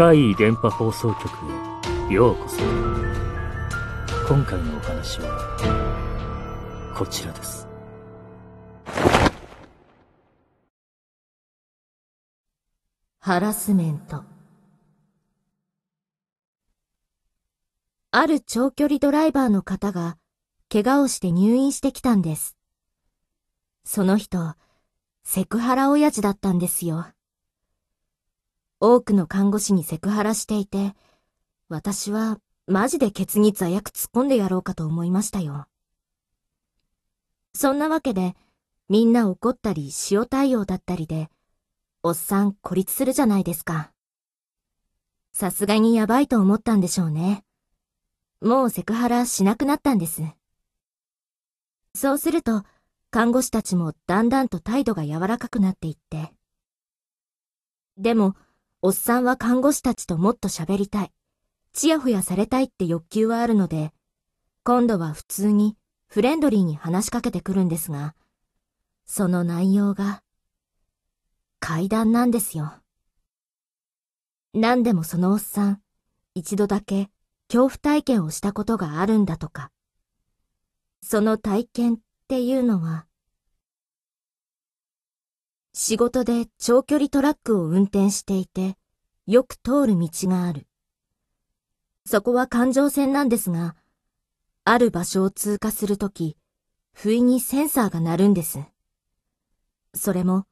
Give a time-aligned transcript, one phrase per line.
[0.00, 1.28] 怪異電波放送局
[2.10, 2.56] へようこそ。
[4.26, 7.68] 今回のお話はこちらです。
[13.18, 14.24] ハラスメント。
[18.10, 20.16] ある長距離ドライバーの方が
[20.72, 22.56] 怪我をして入院してきたんです。
[23.84, 24.54] その人
[25.24, 27.04] セクハラ親父だったんですよ。
[28.80, 30.94] 多くの看護師にセクハラしていて、
[31.68, 35.66] 私はマジでケツに座薬突っ込んでやろうかと思いましたよ。
[37.54, 38.34] そんなわけで、
[38.88, 41.28] みんな怒ったり塩対応だったりで、
[42.02, 43.92] おっさん孤立するじゃないですか。
[45.32, 47.44] さすがにやばいと思ったんでしょうね。
[48.40, 50.22] もうセクハラしなくなったんです。
[51.94, 52.64] そうすると、
[53.10, 56.32] 看護師たちもだんだんと態度が柔らかくなっていって。
[57.98, 58.36] でも、
[58.82, 61.12] おっさんは看護師たちともっと喋りたい。
[61.74, 63.92] ちやほやされたいって欲求はあるので、
[64.64, 68.14] 今度は普通にフレンドリーに話しかけてくるんですが、
[69.04, 70.22] その内容が、
[71.58, 72.72] 階段なんですよ。
[74.54, 75.82] 何でもそのおっさん、
[76.34, 77.10] 一度だけ
[77.48, 79.70] 恐怖体験をしたことがあるんだとか。
[81.02, 83.06] その体験っていうのは、
[85.82, 88.76] 仕事で長距離トラックを運転していて、
[89.26, 90.66] よく通る道がある。
[92.04, 93.76] そこは環状線なんですが、
[94.64, 96.36] ある場所を通過するとき、
[96.92, 98.58] 不意にセンサーが鳴るんです。
[99.94, 100.44] それも、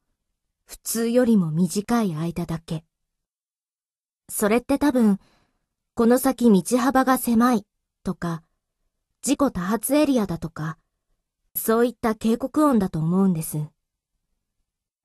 [0.65, 2.83] 普通よりも短い間だけ。
[4.31, 5.19] それって多分、
[5.95, 7.67] この先道幅が狭い
[8.03, 8.43] とか、
[9.21, 10.79] 事故多発エリアだとか、
[11.55, 13.59] そういった警告音だと思うんです。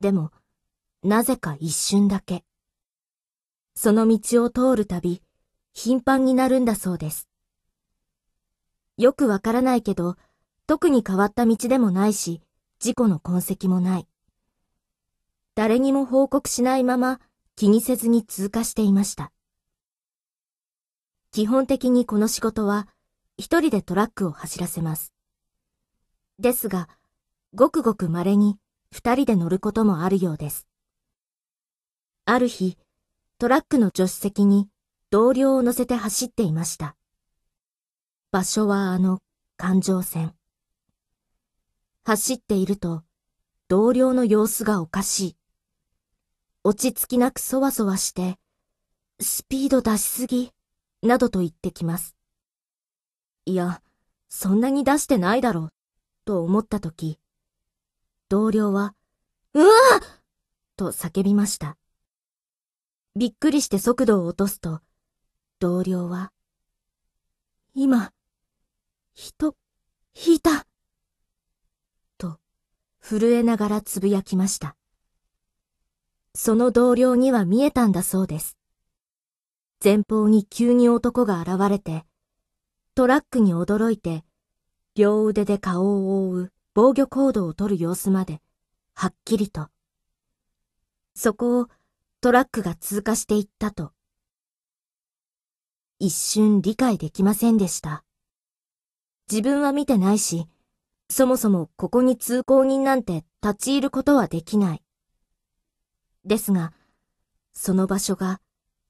[0.03, 0.33] でも、
[1.01, 2.43] なぜか一瞬だけ。
[3.73, 5.21] その道を通るたび、
[5.71, 7.29] 頻繁になるんだそうです。
[8.97, 10.17] よくわからないけど、
[10.67, 12.41] 特に変わった道でもないし、
[12.79, 14.07] 事故の痕跡もない。
[15.55, 17.21] 誰にも報告しないまま
[17.55, 19.31] 気にせずに通過していました。
[21.31, 22.89] 基本的にこの仕事は
[23.37, 25.13] 一人でトラックを走らせます。
[26.39, 26.89] ですが、
[27.53, 28.57] ごくごく稀に
[28.93, 30.67] 二人で乗ることもあるようです。
[32.25, 32.77] ある日、
[33.39, 34.69] トラックの助手席に
[35.09, 36.95] 同僚を乗せて走っていました。
[38.31, 39.17] 場所はあの
[39.57, 40.35] 環状線。
[42.03, 43.01] 走っていると、
[43.67, 45.37] 同僚の様子がおかしい。
[46.63, 48.37] 落ち着きなくそわそわして、
[49.19, 50.51] スピード出しすぎ、
[51.01, 52.15] などと言ってきます。
[53.45, 53.81] いや、
[54.29, 55.73] そんなに出してないだろう、
[56.25, 57.17] と思ったとき、
[58.29, 58.95] 同僚は、
[59.53, 59.71] うわ
[60.75, 61.77] と叫びました。
[63.15, 64.81] びっくりして速度を落とすと、
[65.59, 66.31] 同僚は、
[67.75, 68.11] 今、
[69.13, 69.55] 人、
[70.15, 70.65] 引いた
[72.17, 72.39] と、
[72.99, 74.75] 震えながらつぶやきました。
[76.35, 78.57] その同僚には見えたんだそうです。
[79.83, 82.05] 前方に急に男が現れて、
[82.95, 84.23] トラックに驚いて、
[84.95, 88.41] 両腕で顔を覆う防御行動をとる様子まで、
[88.95, 89.67] はっきりと。
[91.13, 91.67] そこを
[92.19, 93.91] トラックが通過していったと。
[95.99, 98.03] 一瞬理解できませんでした。
[99.29, 100.47] 自分は見てないし、
[101.11, 104.83] そもそもここに通行人なんて立ち入ることはできない。
[106.25, 106.73] ですが、
[107.53, 108.41] その場所が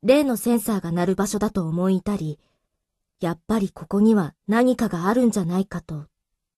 [0.03, 2.39] 例のセンサーが鳴る場所だと思いたり、
[3.19, 6.07] やっぱりここには何かがあるんじゃないかと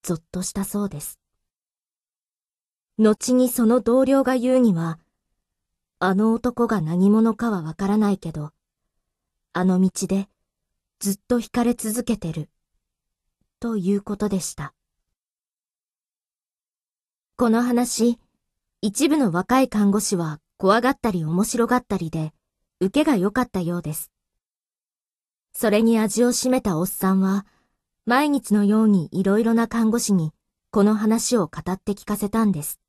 [0.05, 1.19] ぞっとしたそうです。
[2.99, 4.99] 後にその同僚が言うには、
[5.97, 8.51] あの男が何者かはわからないけど、
[9.53, 10.29] あの道で
[10.99, 12.51] ずっと惹かれ続けてる、
[13.59, 14.75] ということでした。
[17.35, 18.19] この話、
[18.81, 22.31] 一部の若い看護師は怖がったり面白がったりで、
[22.79, 24.11] 受けが良かったようです。
[25.51, 27.47] それに味を占めたおっさんは、
[28.07, 30.31] 毎日のようにいろいろな看護師に
[30.69, 32.79] この話を語って聞かせたんです。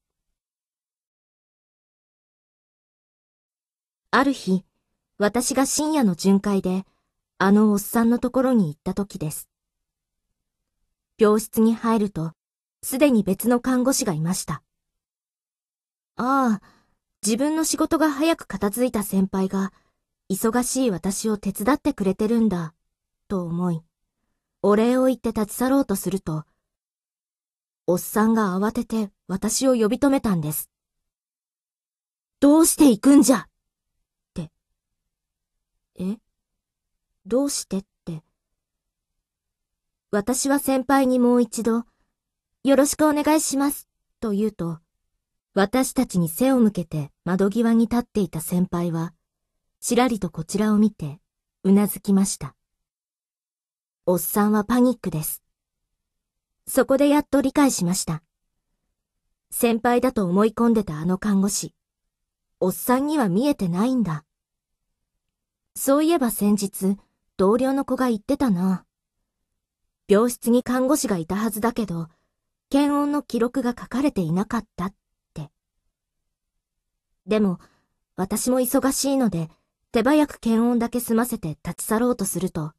[4.11, 4.65] ある日、
[5.17, 6.85] 私が深夜の巡回で、
[7.39, 9.49] あのおっさんのところに行った時です。
[11.19, 12.33] 病室に入ると、
[12.83, 14.63] すでに別の看護師がいました。
[16.17, 16.63] ああ、
[17.25, 19.73] 自分の仕事が早く片付いた先輩が、
[20.31, 22.75] 忙しい私を手伝ってくれてるんだ、
[23.29, 23.83] と思い、
[24.69, 26.43] お礼を言って立ち去ろうとすると、
[27.87, 30.73] おっさんが慌てて私を呼び止めたんです。
[32.41, 33.37] どうして行くんじゃ？
[33.37, 33.49] っ
[34.35, 34.51] て。
[36.01, 36.17] え？
[37.27, 38.25] どうしてって。
[40.11, 41.85] 私は先輩にもう一度、
[42.65, 43.87] よろしくお願いします、
[44.19, 44.81] と言うと、
[45.55, 49.15] 私たちに背を向けて窓際に立っていた先輩は、
[49.81, 51.21] ちらりとこちらを見て、
[51.63, 52.56] うなずきました。
[54.09, 55.43] おっさんはパニックです。
[56.69, 58.23] そこでやっと理解しました。
[59.51, 61.75] 先輩だと思い込んでたあの看護師、
[62.61, 64.25] おっさんには見えてないんだ。
[65.75, 66.97] そういえば先日、
[67.37, 68.85] 同僚の子が言ってたな。
[70.07, 72.07] 病室に看護師がいたはずだけど、
[72.71, 74.95] 検温の記録が書かれていなかったっ
[75.35, 75.51] て
[77.27, 77.59] でも、
[78.15, 79.51] 私も忙しいので、
[79.91, 82.76] 手早く検温だけ済ませて立ち去ろうとすると、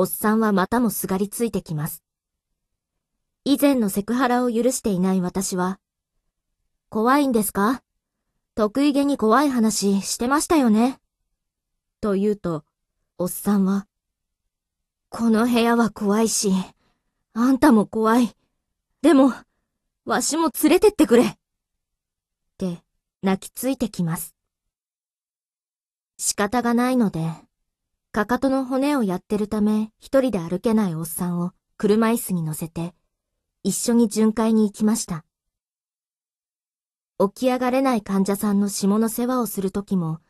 [0.00, 2.04] おっさんはまたもすがりついてきます。
[3.44, 5.80] 以前のセクハラを許していない私は、
[6.88, 7.82] 怖いんですか
[8.54, 11.00] 得意げに怖い話してましたよね？
[12.00, 12.64] と言うと、
[13.18, 13.88] おっさんは、
[15.08, 16.52] この部屋は怖いし、
[17.32, 18.36] あんたも怖い。
[19.02, 19.32] でも、
[20.04, 21.24] わしも連れてってくれ。
[21.24, 21.36] っ
[22.56, 22.84] て、
[23.24, 24.36] 泣きついてきます。
[26.18, 27.47] 仕方がないので、
[28.10, 32.94] かかとの骨をやってるため一人で歩けないおっさんを車椅子に乗せて、
[33.62, 35.24] 一緒に巡回に行きました。
[37.20, 40.20] 起き上がれない患者さんの下の世話をするときも、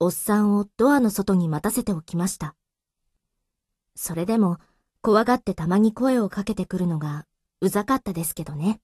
[0.00, 2.56] おっさんをドアの外に待たせておきました。
[3.94, 4.58] それでも、
[5.00, 7.26] 怖がってたまに声をかけてくるのが
[7.60, 8.80] うざかったですけどね。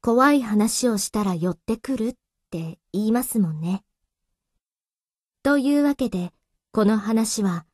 [0.00, 2.14] 怖い話をしたら寄ってくるっ
[2.50, 3.84] て言いますもんね。
[5.44, 6.32] というわけで、
[6.72, 7.66] この話は、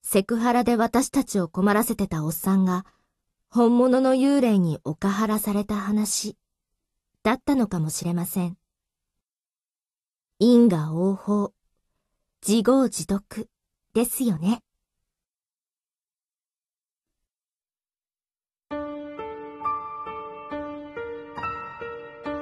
[0.00, 2.86] セクハラで私たちを困らせてたおっさんが、
[3.50, 6.38] 本物の幽霊におかはらされた話、
[7.22, 8.56] だったのかもしれません。
[10.38, 11.52] 因果応報、
[12.40, 13.50] 自業自得
[13.92, 14.62] ですよね。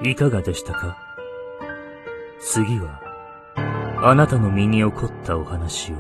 [0.04, 0.96] いかがでしたか？
[2.38, 3.07] 次は、
[4.00, 5.96] あなたの身に起こったお話を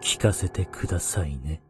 [0.00, 1.60] 聞かせてくださいね。